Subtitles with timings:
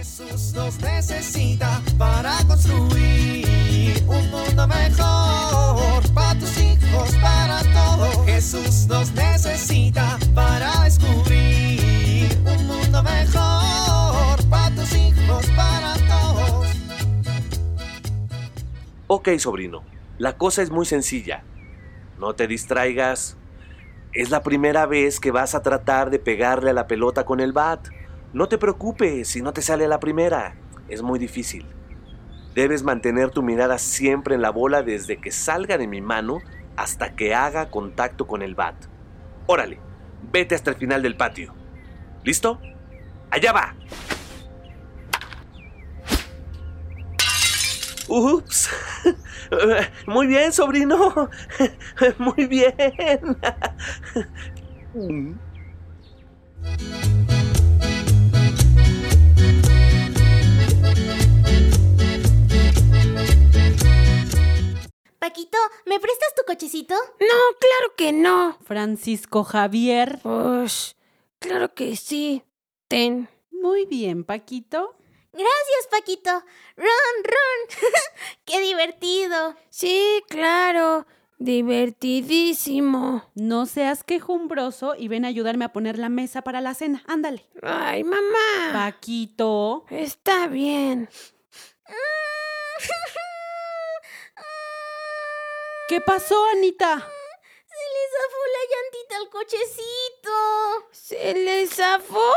[0.00, 6.02] Jesús nos necesita para construir un mundo mejor.
[6.14, 8.24] Para tus hijos, para todos.
[8.24, 14.42] Jesús nos necesita para descubrir un mundo mejor.
[14.48, 16.68] Para tus hijos, para todos.
[19.06, 19.84] Ok, sobrino,
[20.16, 21.44] la cosa es muy sencilla.
[22.18, 23.36] No te distraigas.
[24.14, 27.52] Es la primera vez que vas a tratar de pegarle a la pelota con el
[27.52, 27.86] bat.
[28.32, 30.54] No te preocupes si no te sale a la primera.
[30.88, 31.66] Es muy difícil.
[32.54, 36.38] Debes mantener tu mirada siempre en la bola desde que salga de mi mano
[36.76, 38.76] hasta que haga contacto con el bat.
[39.46, 39.80] Órale,
[40.30, 41.54] vete hasta el final del patio.
[42.22, 42.60] ¿Listo?
[43.30, 43.74] ¡Allá va!
[48.08, 48.70] Ups.
[50.06, 51.30] Muy bien, sobrino.
[52.18, 52.74] Muy bien.
[65.20, 66.94] Paquito, ¿me prestas tu cochecito?
[66.94, 68.56] No, claro que no.
[68.64, 70.18] Francisco Javier.
[70.24, 70.92] Ush,
[71.38, 72.42] claro que sí.
[72.88, 73.28] Ten.
[73.52, 74.96] Muy bien, Paquito.
[75.32, 76.30] Gracias, Paquito.
[76.76, 77.90] Run, run.
[78.46, 79.54] ¡Qué divertido!
[79.68, 81.06] Sí, claro.
[81.38, 83.22] Divertidísimo.
[83.34, 87.02] No seas quejumbroso y ven a ayudarme a poner la mesa para la cena.
[87.06, 87.44] Ándale.
[87.62, 88.72] Ay, mamá.
[88.72, 89.84] Paquito.
[89.90, 91.10] Está bien.
[95.90, 96.98] ¿Qué pasó, Anita?
[96.98, 100.88] Se le zafó la llantita al cochecito.
[100.92, 102.30] ¿Se le zafó?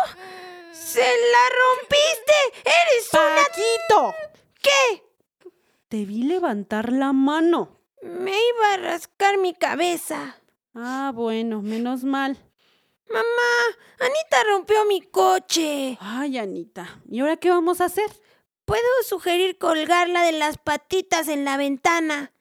[0.72, 2.34] ¡Se la rompiste!
[2.66, 3.44] ¡Eres una...
[3.44, 4.16] Paquito.
[4.60, 5.04] ¿Qué?
[5.88, 7.80] Te vi levantar la mano.
[8.02, 10.42] Me iba a rascar mi cabeza.
[10.74, 12.36] Ah, bueno, menos mal.
[13.08, 16.00] Mamá, Anita rompió mi coche.
[16.02, 17.04] Ay, Anita.
[17.08, 18.10] ¿Y ahora qué vamos a hacer?
[18.66, 22.34] ¿Puedo sugerir colgarla de las patitas en la ventana?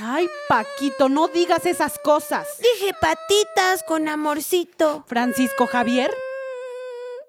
[0.00, 2.46] Ay, Paquito, no digas esas cosas.
[2.58, 5.04] Dije patitas con amorcito.
[5.08, 6.14] Francisco Javier.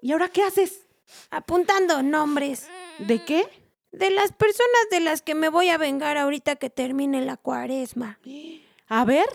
[0.00, 0.86] ¿Y ahora qué haces?
[1.30, 2.68] Apuntando nombres.
[2.98, 3.48] ¿De qué?
[3.90, 8.20] De las personas de las que me voy a vengar ahorita que termine la cuaresma.
[8.88, 9.26] A ver.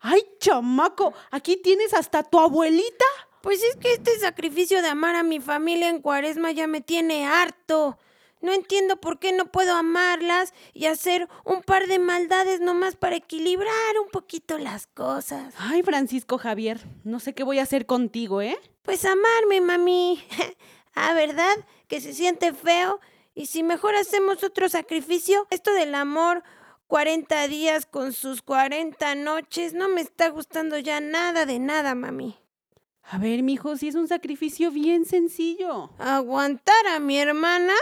[0.00, 3.04] Ay, chamaco, aquí tienes hasta tu abuelita.
[3.42, 7.26] Pues es que este sacrificio de amar a mi familia en cuaresma ya me tiene
[7.26, 7.98] harto.
[8.40, 13.16] No entiendo por qué no puedo amarlas y hacer un par de maldades nomás para
[13.16, 15.54] equilibrar un poquito las cosas.
[15.58, 18.58] Ay, Francisco Javier, no sé qué voy a hacer contigo, ¿eh?
[18.82, 20.22] Pues amarme, mami.
[20.94, 21.56] ah, ¿verdad?
[21.88, 23.00] Que se siente feo.
[23.34, 26.42] Y si mejor hacemos otro sacrificio, esto del amor
[26.88, 32.36] 40 días con sus 40 noches, no me está gustando ya nada de nada, mami.
[33.10, 35.90] A ver, mijo, si es un sacrificio bien sencillo.
[35.98, 37.74] ¿Aguantar a mi hermana?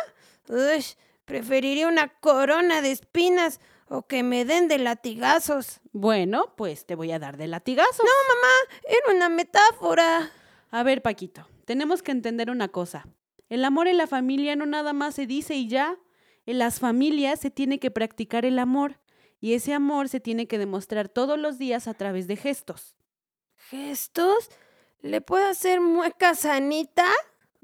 [0.49, 5.81] Ush, preferiría una corona de espinas o que me den de latigazos.
[5.93, 7.99] Bueno, pues te voy a dar de latigazos.
[8.05, 10.31] No, mamá, era una metáfora.
[10.71, 13.07] A ver, Paquito, tenemos que entender una cosa.
[13.49, 15.99] El amor en la familia no nada más se dice y ya.
[16.47, 19.01] En las familias se tiene que practicar el amor
[19.41, 22.97] y ese amor se tiene que demostrar todos los días a través de gestos.
[23.57, 24.51] ¿Gestos?
[25.03, 27.07] ¿Le puedo hacer muecas a Anita?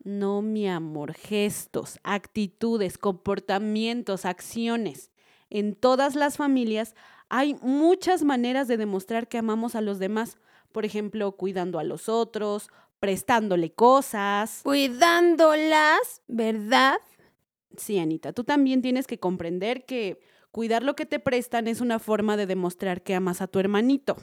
[0.05, 5.13] No, mi amor, gestos, actitudes, comportamientos, acciones.
[5.49, 6.95] En todas las familias
[7.29, 10.39] hay muchas maneras de demostrar que amamos a los demás.
[10.73, 12.69] Por ejemplo, cuidando a los otros,
[12.99, 14.61] prestándole cosas.
[14.65, 16.99] Cuidándolas, ¿verdad?
[17.77, 20.21] Sí, Anita, tú también tienes que comprender que
[20.51, 24.17] cuidar lo que te prestan es una forma de demostrar que amas a tu hermanito.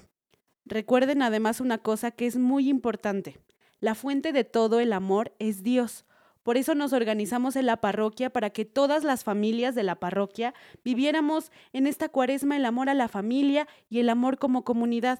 [0.66, 3.40] Recuerden además una cosa que es muy importante.
[3.80, 6.06] La fuente de todo el amor es Dios.
[6.44, 10.54] Por eso nos organizamos en la parroquia para que todas las familias de la parroquia
[10.84, 15.20] viviéramos en esta cuaresma el amor a la familia y el amor como comunidad,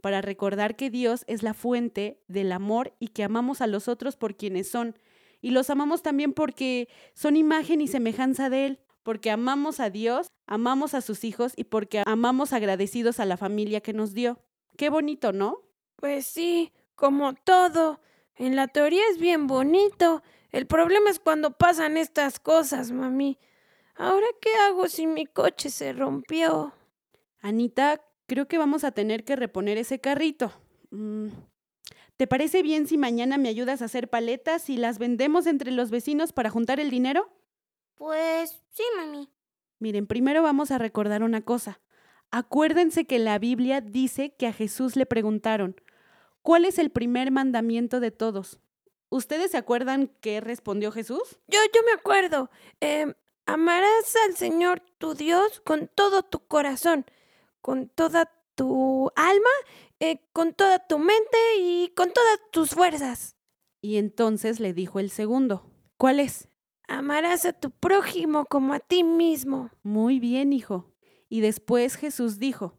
[0.00, 4.16] para recordar que Dios es la fuente del amor y que amamos a los otros
[4.16, 4.98] por quienes son.
[5.40, 10.26] Y los amamos también porque son imagen y semejanza de Él, porque amamos a Dios,
[10.46, 14.40] amamos a sus hijos y porque amamos agradecidos a la familia que nos dio.
[14.76, 15.62] Qué bonito, ¿no?
[15.96, 18.00] Pues sí, como todo.
[18.36, 20.22] En la teoría es bien bonito.
[20.50, 23.38] El problema es cuando pasan estas cosas, mami.
[23.96, 26.72] ¿Ahora qué hago si mi coche se rompió?
[27.40, 30.52] Anita, creo que vamos a tener que reponer ese carrito.
[30.90, 31.28] Mm,
[32.16, 35.90] ¿Te parece bien si mañana me ayudas a hacer paletas y las vendemos entre los
[35.90, 37.28] vecinos para juntar el dinero?
[37.94, 39.28] Pues sí, mami.
[39.78, 41.80] Miren, primero vamos a recordar una cosa.
[42.30, 45.76] Acuérdense que la Biblia dice que a Jesús le preguntaron,
[46.44, 48.60] ¿cuál es el primer mandamiento de todos?
[49.08, 51.40] ¿Ustedes se acuerdan qué respondió Jesús?
[51.48, 52.50] Yo, yo me acuerdo.
[52.80, 53.14] Em,
[53.46, 57.04] amarás al Señor tu Dios con todo tu corazón,
[57.60, 59.50] con toda tu alma,
[59.98, 63.36] eh, con toda tu mente y con todas tus fuerzas.
[63.80, 65.70] Y entonces le dijo el segundo.
[65.96, 66.48] ¿Cuál es?
[66.86, 69.70] Amarás a tu prójimo como a ti mismo.
[69.82, 70.92] Muy bien, hijo.
[71.28, 72.78] Y después Jesús dijo,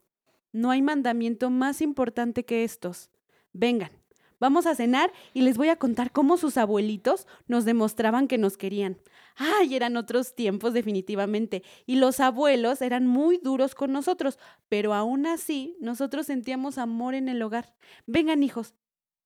[0.52, 3.10] no hay mandamiento más importante que estos.
[3.58, 3.92] Vengan,
[4.38, 8.58] vamos a cenar y les voy a contar cómo sus abuelitos nos demostraban que nos
[8.58, 8.98] querían.
[9.38, 11.64] Ay, eran otros tiempos definitivamente.
[11.86, 17.30] Y los abuelos eran muy duros con nosotros, pero aún así nosotros sentíamos amor en
[17.30, 17.74] el hogar.
[18.06, 18.76] Vengan, hijos.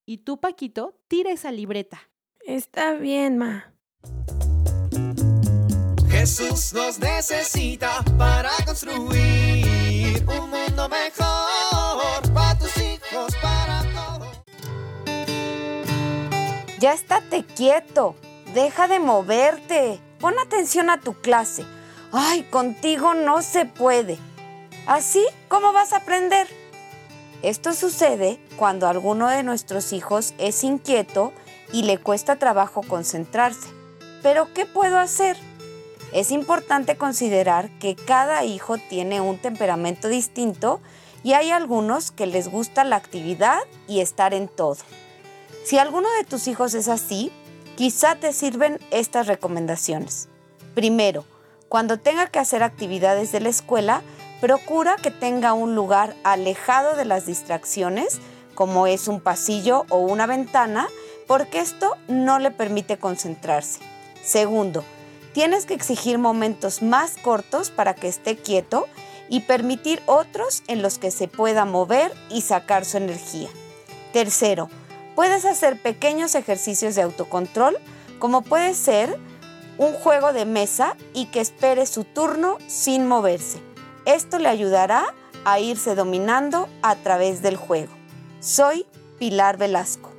[0.06, 2.00] Y tú, Paquito, tira esa libreta.
[2.46, 3.74] Está bien, ma.
[6.08, 9.49] Jesús nos necesita para construir
[16.80, 18.16] Ya estate quieto,
[18.54, 21.66] deja de moverte, pon atención a tu clase.
[22.14, 24.18] Ay, contigo no se puede.
[24.88, 25.26] ¿Así?
[25.50, 26.48] ¿Cómo vas a aprender?
[27.42, 31.34] Esto sucede cuando alguno de nuestros hijos es inquieto
[31.74, 33.68] y le cuesta trabajo concentrarse.
[34.24, 35.36] Pero ¿qué puedo hacer?
[36.14, 40.80] Es importante considerar que cada hijo tiene un temperamento distinto
[41.24, 44.78] y hay algunos que les gusta la actividad y estar en todo.
[45.64, 47.32] Si alguno de tus hijos es así,
[47.76, 50.30] quizá te sirven estas recomendaciones.
[50.74, 51.26] Primero,
[51.68, 54.02] cuando tenga que hacer actividades de la escuela,
[54.42, 58.20] procura que tenga un lugar alejado de las distracciones,
[58.56, 60.88] como es un pasillo o una ventana,
[61.28, 63.80] porque esto no le permite concentrarse.
[64.24, 64.84] Segundo,
[65.34, 68.88] tienes que exigir momentos más cortos para que esté quieto
[69.30, 73.50] y permitir otros en los que se pueda mover y sacar su energía.
[74.12, 74.70] Tercero,
[75.20, 77.78] puedes hacer pequeños ejercicios de autocontrol,
[78.20, 79.20] como puede ser
[79.78, 83.60] un juego de mesa y que espere su turno sin moverse.
[84.06, 85.14] Esto le ayudará
[85.44, 87.92] a irse dominando a través del juego.
[88.40, 88.86] Soy
[89.18, 90.10] Pilar Velasco.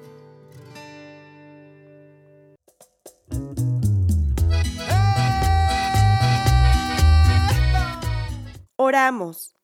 [8.77, 9.55] Oramos.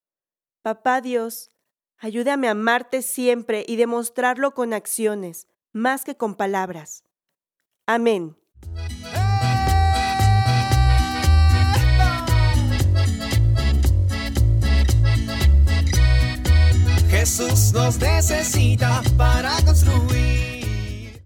[0.62, 1.50] Papá Dios,
[1.98, 7.04] ayúdame a amarte siempre y demostrarlo con acciones, más que con palabras.
[7.86, 8.36] Amén.
[17.10, 21.24] Jesús nos necesita para construir.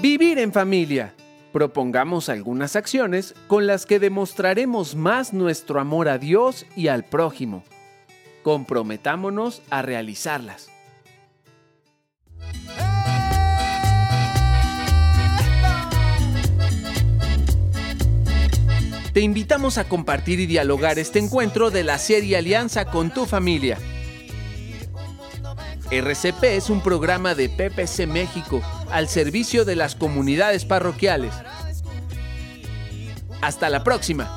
[0.00, 1.14] Vivir en familia.
[1.52, 7.64] Propongamos algunas acciones con las que demostraremos más nuestro amor a Dios y al prójimo.
[8.42, 10.68] Comprometámonos a realizarlas.
[19.14, 23.78] Te invitamos a compartir y dialogar este encuentro de la serie Alianza con tu familia.
[25.90, 31.34] RCP es un programa de PPC México al servicio de las comunidades parroquiales.
[33.40, 34.28] Hasta la próxima.